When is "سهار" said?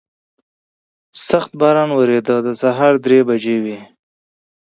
2.61-2.93